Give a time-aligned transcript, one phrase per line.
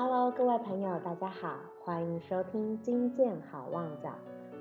[0.00, 4.14] Hello，各位朋友，大家好，欢迎收听金健好旺角。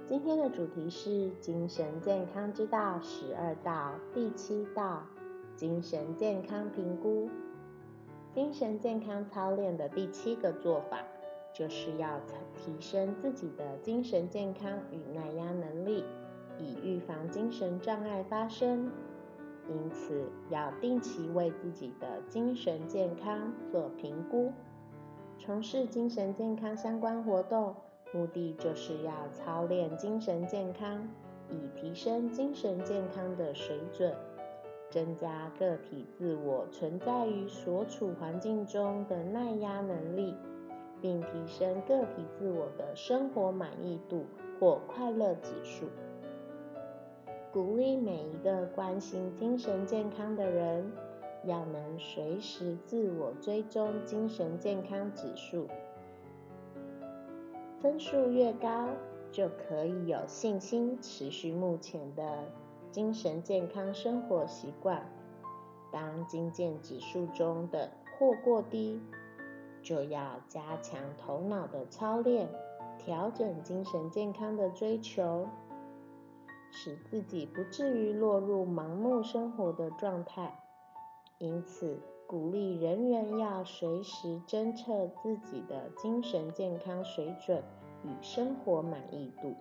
[0.07, 5.03] 今天的主题是精神健康之道十二道第七道：
[5.55, 7.29] 精神健康评估。
[8.33, 10.97] 精神健康操练的第七个做法，
[11.53, 12.19] 就是要
[12.55, 16.03] 提升自己的精神健康与耐压能力，
[16.57, 18.91] 以预防精神障碍发生。
[19.69, 24.51] 因此，要定期为自己的精神健康做评估。
[25.47, 27.73] 从事精神健康相关活动，
[28.11, 31.07] 目的就是要操练精神健康，
[31.49, 34.13] 以提升精神健康的水准，
[34.89, 40.35] 增加个体自我存在于所处环境中的耐压能力，
[41.01, 44.25] 并提升个体自我的生活满意度
[44.59, 45.85] 或快乐指数。
[47.53, 50.91] 鼓励每一个关心精神健康的人。
[51.47, 55.65] 要能随时自我追踪精神健康指数，
[57.79, 58.89] 分数越高，
[59.31, 62.43] 就可以有信心持续目前的
[62.91, 65.09] 精神健康生活习惯。
[65.89, 69.01] 当精健指数中的或过低，
[69.81, 72.49] 就要加强头脑的操练，
[72.97, 75.47] 调整精神健康的追求，
[76.71, 80.59] 使自己不至于落入盲目生活的状态。
[81.39, 87.63] 因此，鼓励人人要随时侦测自己的精神健康水准
[88.03, 89.53] 与生活满意度，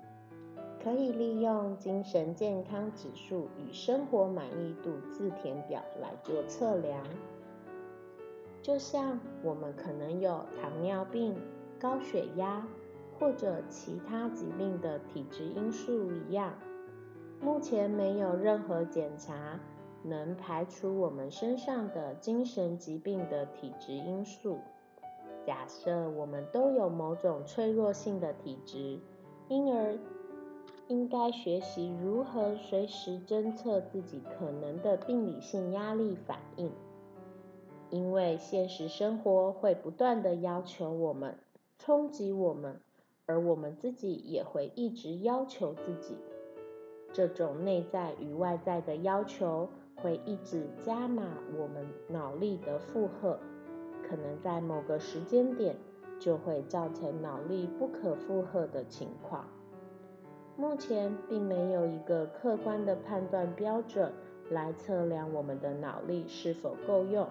[0.82, 7.04] 可以利用精神健康指数与生活满意度自填表来做测量。
[8.62, 11.36] 就像我们可能有糖尿病、
[11.78, 12.66] 高血压
[13.18, 16.54] 或者其他疾病的体质因素一样，
[17.38, 19.60] 目前没有任何检查。
[20.06, 24.58] 能排除我们身上的精神疾病的体质因素。
[25.44, 28.98] 假设我们都有某种脆弱性的体质，
[29.48, 29.98] 因而
[30.88, 36.72] 应该学习如何随时侦测自己可能的病理性压力反应。
[37.90, 41.38] 因为现实生活会不断的要求我们，
[41.78, 42.80] 冲击我们，
[43.26, 46.16] 而我们自己也会一直要求自己。
[47.12, 49.68] 这种内在与外在的要求。
[49.96, 51.22] 会一直加码
[51.56, 53.38] 我们脑力的负荷，
[54.08, 55.76] 可能在某个时间点
[56.18, 59.46] 就会造成脑力不可负荷的情况。
[60.56, 64.12] 目前并没有一个客观的判断标准
[64.50, 67.28] 来测量我们的脑力是否够用，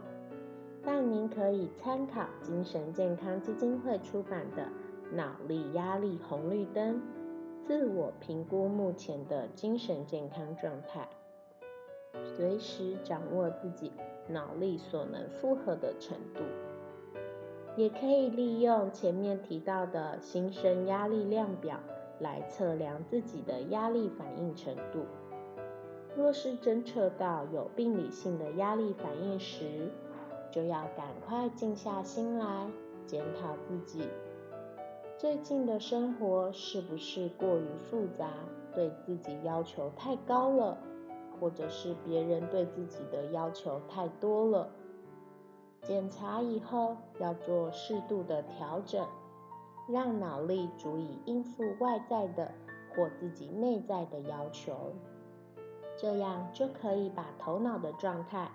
[0.83, 4.63] 但您可以参考精神健康基金会出版的
[5.15, 6.95] 《脑力压力红绿灯》，
[7.65, 11.07] 自我评估目前的精神健康状态。
[12.23, 13.91] 随时掌握自己
[14.27, 16.41] 脑力所能负荷的程度，
[17.75, 21.79] 也可以利用前面提到的心生压力量表
[22.19, 25.05] 来测量自己的压力反应程度。
[26.17, 29.89] 若是侦测到有病理性的压力反应时，
[30.49, 32.67] 就要赶快静下心来
[33.05, 34.07] 检讨自己
[35.17, 38.29] 最近的生活是不是过于复杂，
[38.73, 40.77] 对自己要求太高了。
[41.39, 44.69] 或者是别人对自己的要求太多了，
[45.81, 49.05] 检查以后要做适度的调整，
[49.87, 52.51] 让脑力足以应付外在的
[52.95, 54.93] 或自己内在的要求，
[55.97, 58.49] 这样就可以把头脑的状态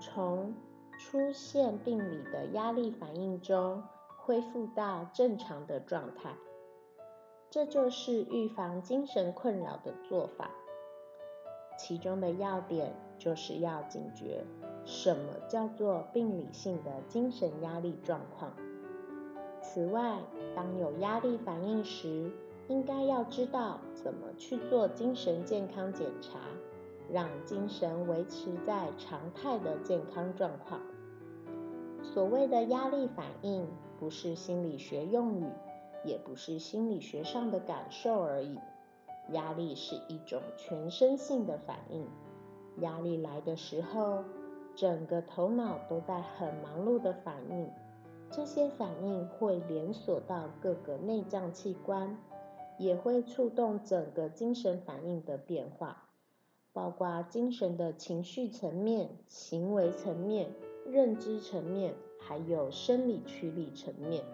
[0.00, 0.54] 从
[0.98, 3.82] 出现病理的压力反应中
[4.16, 6.34] 恢复到正常的状态。
[7.50, 10.50] 这就是预防精神困扰的做法。
[11.76, 14.44] 其中的要点就是要警觉，
[14.84, 18.52] 什么叫做病理性的精神压力状况。
[19.60, 20.18] 此外，
[20.54, 22.30] 当有压力反应时，
[22.68, 26.38] 应该要知道怎么去做精神健康检查，
[27.10, 30.80] 让精神维持在常态的健康状况。
[32.02, 33.66] 所谓的压力反应，
[33.98, 35.46] 不是心理学用语，
[36.04, 38.58] 也不是心理学上的感受而已。
[39.32, 42.06] 压力是一种全身性的反应。
[42.80, 44.24] 压力来的时候，
[44.74, 47.70] 整个头脑都在很忙碌的反应。
[48.30, 52.18] 这些反应会连锁到各个内脏器官，
[52.78, 56.08] 也会触动整个精神反应的变化，
[56.72, 60.50] 包括精神的情绪层面、行为层面、
[60.84, 64.24] 认知层面，还有生理驱力层面。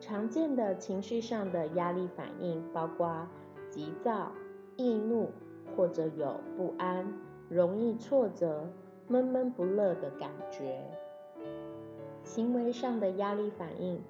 [0.00, 3.28] 常见的情绪上的压力反应包括。
[3.72, 4.30] 急躁、
[4.76, 5.30] 易怒，
[5.74, 7.10] 或者有不安、
[7.48, 8.68] 容易挫折、
[9.08, 10.84] 闷闷不乐的感觉。
[12.22, 14.02] 行为上的压力反应，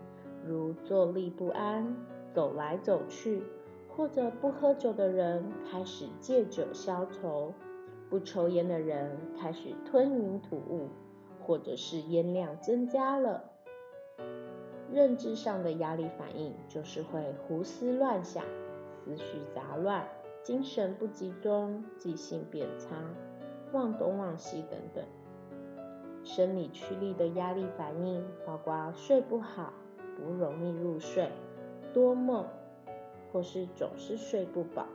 [0.45, 1.97] 如坐立不安、
[2.35, 3.45] 走来走去，
[3.89, 7.55] 或者不喝酒的人开始借酒消愁，
[8.11, 10.89] 不抽烟的人开始吞云吐雾，
[11.41, 13.45] 或者是烟量增加了。
[14.93, 18.45] 认知上的压力反应就是会胡思乱想、
[19.05, 20.07] 思绪杂乱、
[20.43, 22.97] 精神不集中、记性变差、
[23.73, 25.05] 忘东忘西等等。
[26.25, 29.73] 生理驱力的压力反应包括睡不好、
[30.17, 31.31] 不容易入睡、
[31.93, 32.47] 多梦，
[33.33, 34.87] 或是总是睡不饱、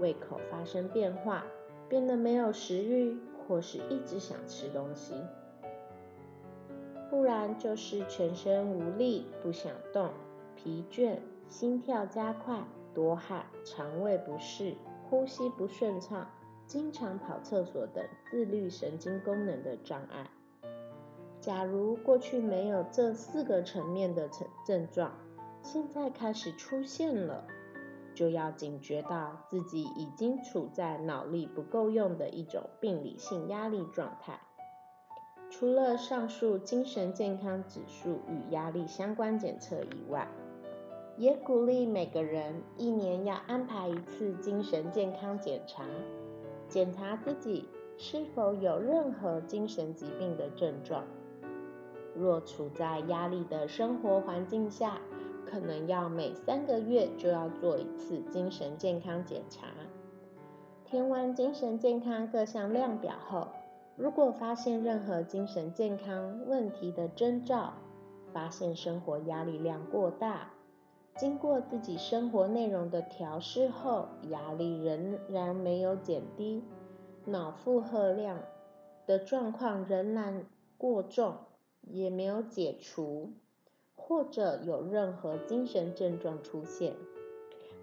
[0.00, 1.44] 胃口发生变化、
[1.88, 5.14] 变得没有食欲，或是一直想吃东西。
[7.10, 10.10] 不然就是全身无力、不想动、
[10.56, 11.18] 疲倦、
[11.48, 12.64] 心跳加快、
[12.96, 14.74] 多汗、肠胃不适、
[15.10, 16.26] 呼吸不顺畅、
[16.66, 20.30] 经常跑厕所等自律神经功能的障碍。
[21.42, 25.12] 假如过去没有这四个层面的症症状，
[25.62, 27.46] 现在开始出现了，
[28.14, 34.40] 就要警觉到自己已经处在脑力不够用的一种病理性压力状态。
[35.50, 40.26] 除了上述精神健康指数与压力相关检测以外，
[41.18, 45.84] 也鼓励每个人一年要安排一次精神健康检查，
[46.68, 51.04] 检查自己是否有任何精神疾病的症状。
[52.14, 54.98] 若处在压力的生活环境下，
[55.46, 59.68] 可能要每三个月就要做一次精神健康检查。
[60.84, 63.48] 填完精神健康各项量表后，
[63.96, 67.72] 如果发现任何精神健康问题的征兆，
[68.32, 70.50] 发现生活压力量过大，
[71.16, 76.62] 经过自己生活内容的调试后，压力仍然没有减低，
[77.24, 78.40] 脑负荷量
[79.06, 80.44] 的状况仍然
[80.78, 81.36] 过重。
[81.88, 83.30] 也没有解除，
[83.94, 86.96] 或者有任何精神症状出现，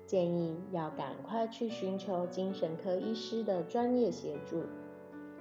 [0.06, 4.64] 建议要赶快去寻求精神科医师的专业协助。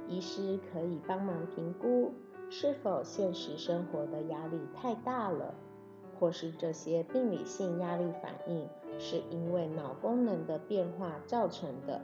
[0.07, 2.13] 医师可以帮忙评估
[2.51, 5.53] 是否现实生活的压力太大了，
[6.23, 12.01] 或是这些病理性压力反应是因为脑功能的变化造成的，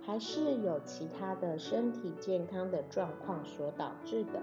[0.00, 4.40] 还是有其他的身体健康的状况所导致的。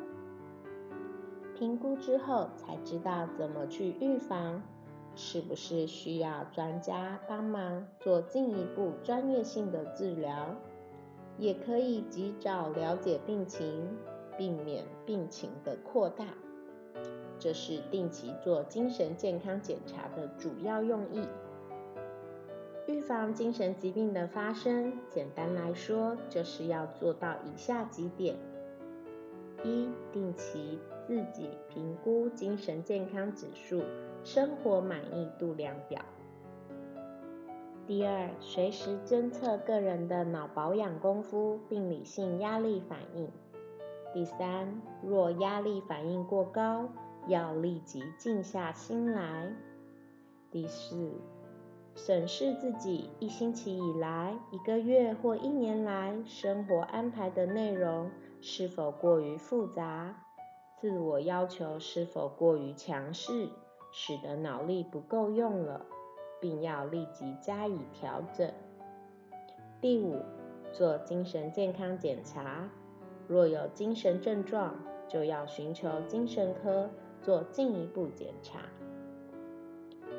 [1.56, 4.62] 评估之后才知道怎么去预防，
[5.16, 10.58] 是不是需要专家帮忙做进一步专业性的治疗，
[11.38, 13.88] 也可以及早了解病情，
[14.38, 16.26] 避免病情的扩大。
[17.38, 21.28] 这是定期做精神健康检查的主要用意。
[22.88, 28.36] 预防精神疾病的发生，简单来说就是要做到以下几点：
[29.64, 30.80] 一、定期。
[31.08, 33.82] 自己评估精神健康指数、
[34.24, 36.00] 生活满意度量表。
[37.88, 43.28] 第二，随时侦测个人的脑保养功夫、病理性压力反应。
[44.14, 46.90] 第三，若压力反应过高，
[47.28, 49.54] 要立即静下心来。
[50.52, 51.12] 第四，
[51.96, 58.10] 审视自己一星期以来、一个月或一年来生活安排的内容
[58.42, 60.16] 是否过于复杂。
[60.78, 63.50] 自我要求是否过于强势，
[63.92, 65.86] 使得脑力不够用了，
[66.40, 68.50] 并要立即加以调整。
[69.82, 70.22] 第五，
[70.72, 72.70] 做精神健康检查，
[73.30, 74.76] 若有精神症状，
[75.08, 76.90] 就要寻求精神科
[77.22, 78.60] 做进一步检查。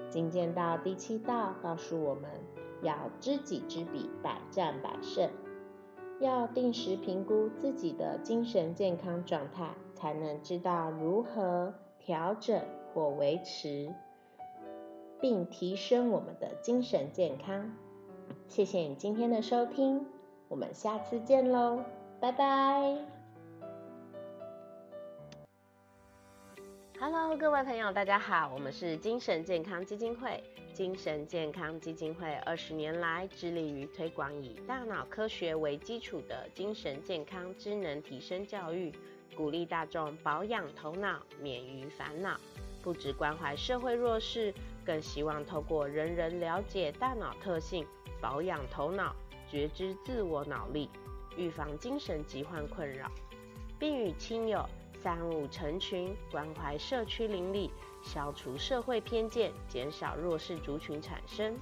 [0.08, 2.30] 精简到第七道告诉我们
[2.80, 5.28] 要知己知彼，百战百胜，
[6.20, 9.74] 要定时评估自己的精神健康状态。
[9.92, 12.58] 才能知道如何调整
[12.94, 13.92] 或维持，
[15.20, 17.70] 并提升我们的精神健康。
[18.48, 20.06] 谢谢你今天的收听，
[20.48, 21.80] 我们下次见喽，
[22.20, 22.98] 拜拜。
[27.00, 30.42] Hello，各位朋友，大家好，我们是精神健康基金会。
[30.74, 38.92] 精神健康基金会二十年来致力于推广以大脑科学为基础的精神健康智能提升教育。
[39.34, 42.38] 鼓励大众保养头脑，免于烦恼。
[42.82, 44.52] 不只关怀社会弱势，
[44.84, 47.86] 更希望透过人人了解大脑特性，
[48.20, 49.14] 保养头脑，
[49.50, 50.90] 觉知自我脑力，
[51.40, 53.10] 预防精神疾患困扰，
[53.78, 57.70] 并与亲友三五成群，关怀社区邻里，
[58.02, 61.56] 消除社会偏见，减少弱势族群产生。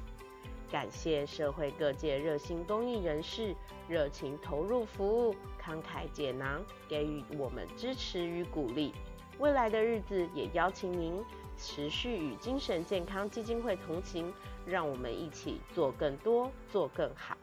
[0.68, 3.54] 感谢社会各界热心公益人士
[3.88, 8.92] 热情投入服务，慷慨解囊，给予我们支持与鼓励。
[9.38, 11.24] 未来的日子也邀请您
[11.56, 14.34] 持续与精神健康基金会同行，
[14.66, 17.36] 让我们一起做更多，做更好。